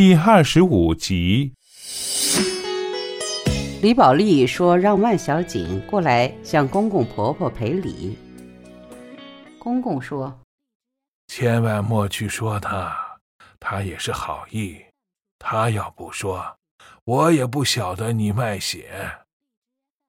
[0.00, 1.52] 第二十五集。
[3.82, 8.16] 李宝莉说：“让万小锦过来向公公婆婆赔礼。”
[9.60, 10.40] 公公说
[11.28, 12.96] ：“千万莫去说他，
[13.58, 14.82] 他也是好意。
[15.38, 16.56] 他要不说，
[17.04, 19.18] 我也不晓得你卖血。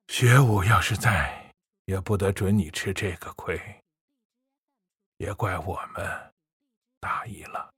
[0.08, 1.52] 学武要是在，
[1.84, 3.60] 也不得准你吃这个亏。
[5.18, 6.10] 也怪我们
[7.02, 7.71] 大意了。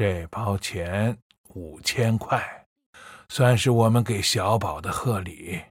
[0.00, 1.18] 这包钱
[1.52, 2.66] 五千块。”
[3.28, 5.64] 算是我们给小宝的贺礼，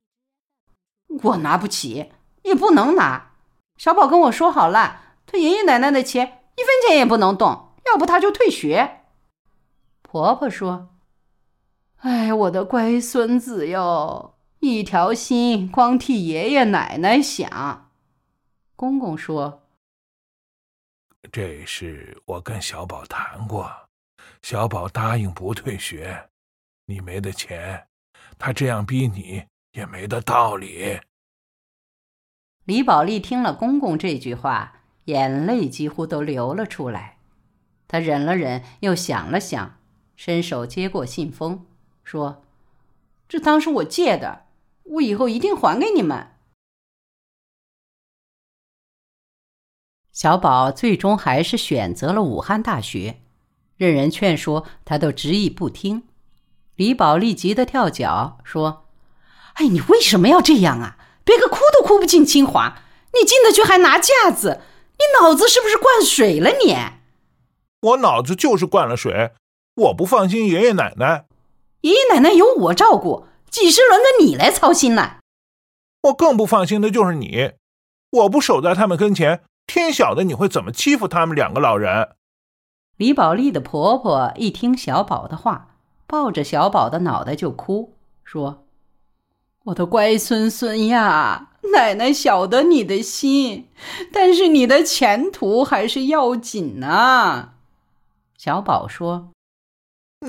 [1.24, 2.12] 我拿不起，
[2.44, 3.32] 也不能拿。
[3.78, 9.02] 小宝跟我说好了，他爷爷奶奶的钱一分钱也不能动，要不他就退学。
[10.04, 10.90] 婆婆说
[11.98, 17.90] ：“哎，我的乖孙子哟，一条心光替爷爷奶奶想。”
[18.78, 19.64] 公公说
[21.30, 23.89] ：“这事我跟小宝谈过，
[24.42, 26.30] 小宝答应不退学。”
[26.86, 27.88] 你没的钱，
[28.40, 31.00] 他这样逼你也没得道理。
[32.66, 37.20] 李宝莉听了公公这句话，眼泪几乎都流了出来。
[37.88, 39.80] 她忍了忍，又想了想，
[40.16, 41.68] 伸手接过信封，
[42.04, 42.44] 说
[43.30, 44.48] ：“这当是我借的，
[44.84, 46.38] 我以后一定还给你们。”
[50.12, 53.22] 小宝最终还是选择了武汉大学，
[53.80, 56.04] 任人劝说，他都执意不听。
[56.76, 58.86] 李宝莉急得跳脚，说
[59.56, 60.98] ：“哎，你为什么要这样啊？
[61.24, 62.82] 别个哭都哭不进清华，
[63.14, 64.60] 你进得去还拿架子？
[64.98, 66.50] 你脑子是不是灌水了？
[66.62, 66.76] 你？
[67.80, 69.32] 我脑子就是灌了水。
[69.76, 71.24] 我不放心爷爷奶奶，
[71.80, 75.20] 爷爷奶奶有我照顾，几时轮得你来操心了？
[76.04, 77.54] 我更不放心的就是你，
[78.12, 82.10] 我不守在他们跟前，天晓得你会怎么欺负他们两个老人。”
[83.00, 85.66] 李宝莉的婆婆一听小宝的话。
[86.06, 88.66] 抱着小宝的脑袋就哭，说
[89.66, 93.70] ：“我的乖孙孙呀，奶奶晓得你的心，
[94.12, 97.54] 但是你的前途还是要紧呐。”
[98.36, 99.30] 小宝说：“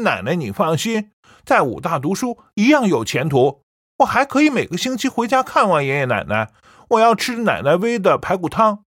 [0.05, 1.13] 奶奶，你放心，
[1.47, 3.63] 在武大读书一样有前途，
[4.01, 6.53] 我还可以每个星期回家看望爷爷奶奶。
[6.91, 8.85] 我要吃奶奶煨的排骨汤。”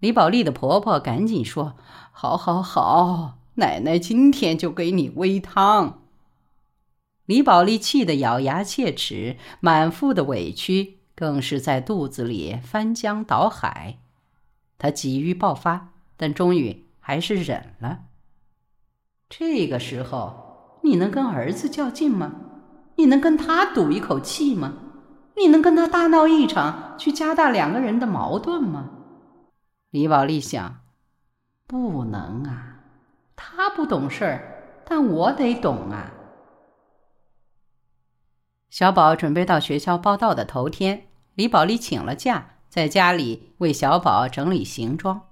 [0.00, 1.76] 李宝莉的婆婆赶紧说
[2.18, 6.00] ：“好，好，好。”奶奶今天就给你煨汤。
[7.26, 13.98] 李宝莉气得咬牙切齿，满腹的委屈更是在肚子里翻江倒海。
[14.78, 18.04] 她急于爆发，但终于还是忍了。
[19.28, 22.32] 这个时候，你能跟儿子较劲吗？
[22.96, 24.72] 你能跟他赌一口气吗？
[25.36, 28.88] 你能跟他大闹一场，去加大两个人的矛盾吗？
[29.90, 30.80] 李宝莉想，
[31.66, 32.80] 不能啊。
[33.34, 36.12] 他不懂事儿，但我得懂啊。
[38.70, 45.28] 小宝准备到学校报道的头天，李宝莉请了假，在家里为小宝整理行装。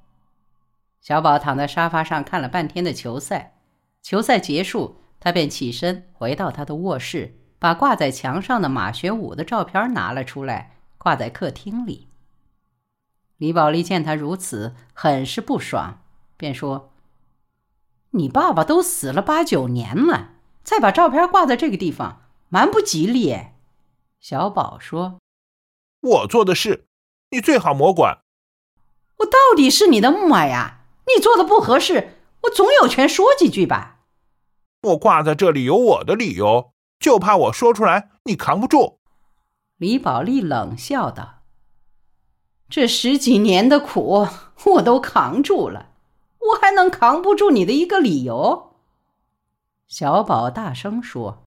[1.00, 3.58] 小宝躺在沙发上看了半天的球赛，
[4.00, 12.08] 球赛结束，他便起身回到他的卧室，把挂在墙上的马学武的照片拿了出来，挂在客厅里。
[13.36, 16.03] 李宝莉见他如此，很是不爽，
[16.44, 16.93] 便说。
[18.10, 23.34] 你爸爸都死了八九年了，再把照片挂在这个地方，蛮不吉利。
[24.21, 25.21] 小宝说
[26.03, 26.84] ：“我做的事，
[27.31, 28.19] 你最好莫管。
[29.21, 34.00] 我到底是你的木马呀，你做的不合适，我总有权说几句吧。
[34.82, 39.00] 我挂在这里有我的理由，就怕我说出来你扛不住。”
[39.78, 41.43] 李宝莉冷笑道
[42.69, 44.28] ：“这十几年的苦，
[44.66, 45.93] 我都扛住了。”
[46.50, 48.75] 我还能扛不住你的一个理由？
[49.87, 51.43] 小宝大声说：“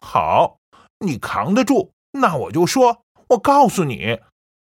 [0.00, 0.58] 好，
[0.98, 3.02] 你扛得住，那我就说。
[3.28, 4.18] 我告诉你，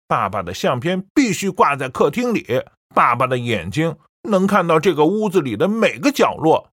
[0.06, 2.64] 爸爸的相片必须挂在客厅里，
[2.94, 6.70] 爸爸的眼睛能看到这个屋子里的每个角落。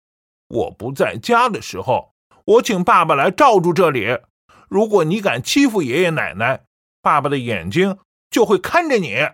[0.50, 2.12] 我不在家的时候，
[2.46, 4.20] 我请爸爸来罩住这里。
[4.68, 6.66] 如果你敢欺负爷爷奶奶，
[7.02, 7.98] 爸爸的眼睛
[8.30, 9.30] 就会看着你。”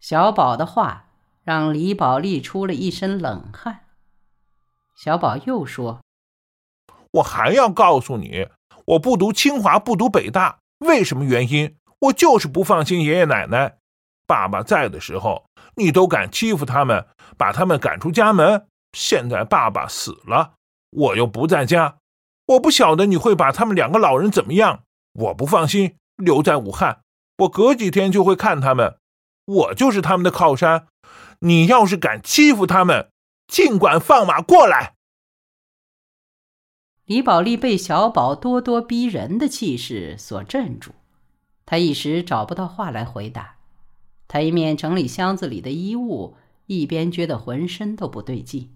[0.00, 1.11] 小宝的话。
[1.44, 3.80] 让李宝莉出了一身冷汗。
[4.96, 6.00] 小宝又说
[7.14, 8.48] ：“我还要告诉你，
[8.84, 11.76] 我不读清华，不读北大，为什么原因？
[12.00, 13.78] 我就是不放心爷爷奶奶。
[14.26, 15.44] 爸爸在的时候，
[15.76, 17.06] 你都敢欺负他们，
[17.36, 18.66] 把他们赶出家门。
[18.92, 20.54] 现在爸爸死了，
[20.90, 21.96] 我又不在家，
[22.46, 24.84] 我不晓得你会把他们两个老人怎么样。
[25.14, 27.00] 我不放心留在武汉，
[27.38, 28.98] 我隔几天就会看他们，
[29.44, 30.86] 我就是他们的靠山。”
[31.44, 33.10] 你要是敢欺负他们，
[33.48, 34.94] 尽管放马过来。
[37.04, 40.90] 李宝莉被小宝咄咄逼人的气势所镇住，
[41.66, 43.56] 她一时找不到话来回答。
[44.28, 46.36] 她一面整理箱子里的衣物，
[46.66, 48.70] 一边觉得浑身都不对劲。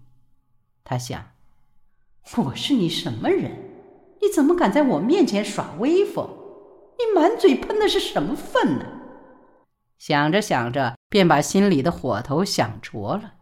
[0.83, 1.31] 她想
[2.35, 3.51] ：“我是你什么人？
[4.21, 6.29] 你怎么敢在我面前耍威风？
[6.97, 8.85] 你满嘴喷的是什么粪呢？”
[9.97, 13.33] 想着想着，便把心里的火头想着了。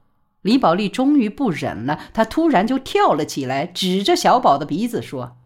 [0.41, 5.38] 李宝莉终于不忍了，她突然就跳了起来，指着小宝的鼻子说：“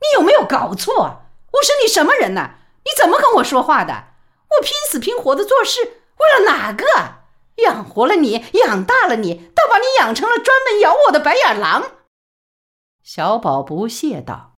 [0.00, 1.22] 你有没有搞错？
[1.52, 2.56] 我是你什么人呢？
[2.84, 4.08] 你怎么跟我说话的？
[4.50, 6.84] 我拼死拼活的做事，为了哪个？
[7.62, 11.92] 养活了你，养大了你，倒把你养成了专门咬我的白眼狼。”
[13.04, 14.54] 小宝不屑道：“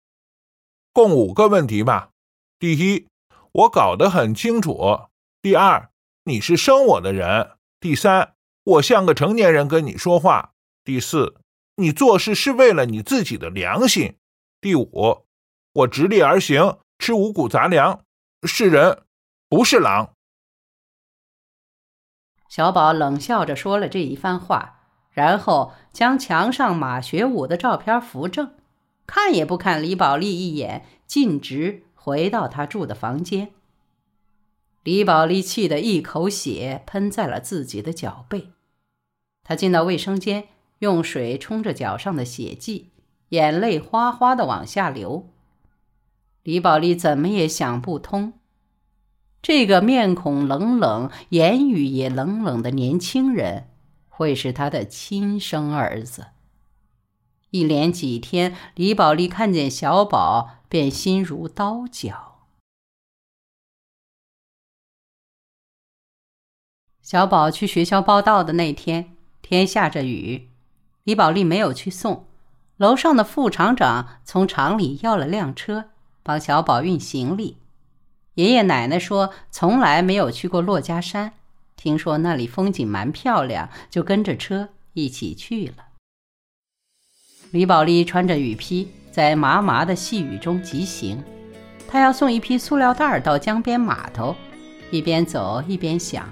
[0.95, 2.11] 共五个问题吧。
[2.59, 3.09] 第一，
[3.53, 5.11] 我搞得很清楚；
[5.43, 5.91] 第二，
[6.29, 8.35] 你是生我的人；第三。”
[8.69, 10.53] 我像个成年人跟你说话。
[10.85, 11.41] 第四，
[11.77, 14.17] 你做事是为了你自己的良心。
[14.61, 15.25] 第五，
[15.73, 18.05] 我直立而行，吃五谷杂粮，
[18.43, 19.05] 是人，
[19.49, 20.13] 不是狼。
[22.51, 24.81] 小宝冷笑着说了这一番话，
[25.13, 28.55] 然后将墙上马学武的照片扶正，
[29.07, 33.55] 看也不看李宝莉一眼，径直回到他住的房间。
[34.89, 38.53] 李宝莉气得一口血喷在了自己的脚背。
[39.45, 40.49] 他进到卫生间，
[40.79, 42.89] 用水冲着脚上的血迹，
[43.29, 45.29] 眼泪哗哗的往下流。
[46.43, 48.33] 李宝莉怎么也想不通，
[49.43, 53.69] 这个面孔冷冷、言语也冷冷的年轻人，
[54.09, 56.29] 会是他的亲生儿子。
[57.51, 62.28] 一连几天，李宝莉看见小宝，便心如刀绞。
[67.09, 69.17] 小宝去学校报道的那天。
[69.41, 70.51] 天下着雨，
[71.05, 72.27] 李宝莉没有去送。
[72.77, 75.87] 楼上的副厂长从厂里要了辆车，
[76.23, 77.57] 帮小宝运行李。
[78.35, 81.33] 爷爷奶奶说从来没有去过珞珈山，
[81.77, 85.87] 听说那里风景蛮漂亮，就跟着车一起去了。
[87.53, 91.25] 李宝莉穿着雨披，在麻麻的细雨中疾行。
[91.89, 94.37] 她要送一批塑料袋到江边码头，
[94.91, 96.29] 一边走一边想。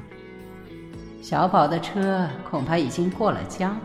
[1.20, 3.76] 小宝的车恐怕已经过了江，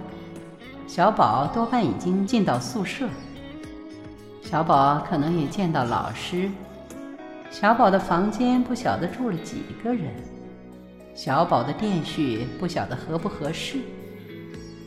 [0.88, 3.07] 小宝多半已经进到宿舍，
[4.44, 6.51] 小宝可能也见到老师，
[7.50, 10.13] 小宝的房间不晓得住了几个人，
[11.16, 13.80] 小宝的电絮不晓得合不合适，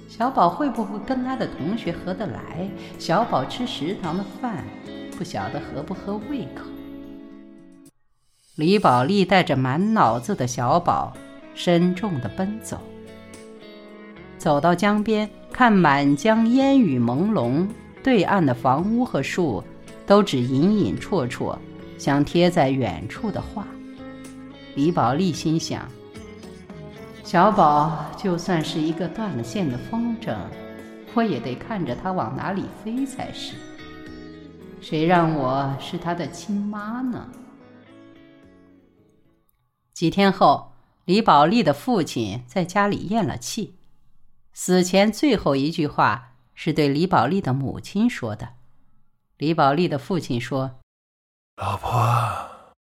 [0.08, 2.68] 小宝会不会跟他的同学合得来？
[3.00, 4.64] 小宝吃食堂的饭
[5.18, 6.62] 不晓得合不合胃口？
[8.54, 11.16] 李宝莉带着满脑子的小宝。
[11.54, 12.78] 深重地奔走，
[14.36, 17.66] 走到江边，看满江烟雨朦胧，
[18.02, 19.62] 对岸的房屋和树，
[20.04, 21.56] 都只隐隐绰绰，
[21.96, 23.66] 像贴在远处的画。
[24.74, 25.88] 李宝莉心想：
[27.22, 30.34] 小宝就算是一个断了线的风筝，
[31.14, 33.54] 我也得看着它往哪里飞才是。
[34.80, 37.26] 谁让我是他的亲妈呢？
[39.94, 40.73] 几天后。
[41.04, 43.74] 李宝莉的父亲在家里咽了气，
[44.54, 48.54] 死前最后一句话是对李宝莉的母亲说的。
[49.36, 50.80] 李宝莉的父亲说
[51.60, 51.94] ：“老婆，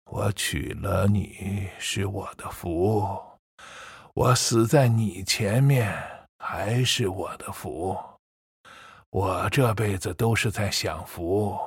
[0.10, 3.05] 我娶了你是我的福，
[4.13, 5.93] 我死在你前面
[6.39, 7.98] 还是我的福，
[9.10, 11.60] 我这辈子都是在享福，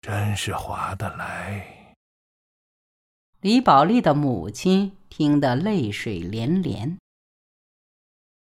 [0.00, 1.64] 真是划得来。”
[3.44, 6.96] 李宝莉的母亲听得泪水连连。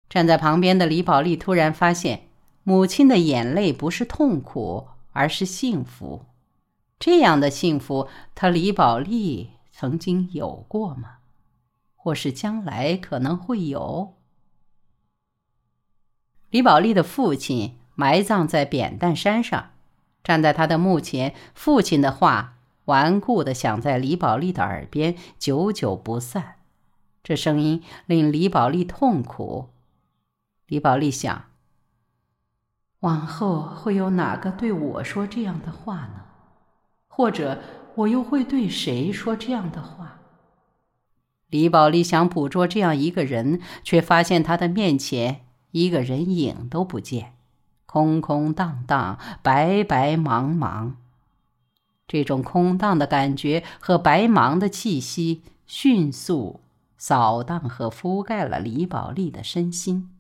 [0.08, 2.28] 站在旁边的李宝莉突然发现，
[2.62, 6.26] 母亲的眼泪不是痛苦，而是幸福。
[7.00, 11.16] 这样的幸福，她李宝莉曾经有过吗？
[11.96, 14.14] 或是将来可能会有？
[16.50, 19.72] 李宝莉的父亲埋葬在扁担山上，
[20.22, 22.58] 站在他的墓前，父亲的话。
[22.86, 26.56] 顽固的响在李宝莉的耳边，久久不散。
[27.22, 29.68] 这声音令李宝莉痛苦。
[30.66, 31.44] 李宝莉想：
[33.00, 36.22] 往后会有哪个对我说这样的话呢？
[37.06, 37.60] 或者
[37.94, 40.18] 我又会对谁说这样的话？
[41.48, 47.34] 李宝莉想捕捉这样一个人，却发现他的面前一个人影都不见，
[47.86, 50.94] 空空荡荡，白白茫茫。
[52.12, 56.60] 这种空荡的感觉和白茫的气息迅速
[56.98, 60.10] 扫荡和覆盖了李宝莉的身心。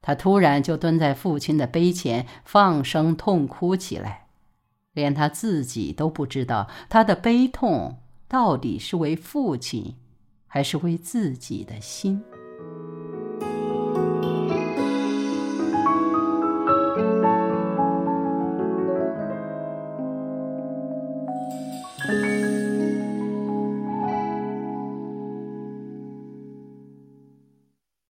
[0.00, 4.26] 他突然就蹲在父亲的碑前，放声痛哭起来，
[4.92, 9.94] 连他自己都不知道他的悲痛到底是为父亲，
[10.48, 12.24] 还是为自己的心。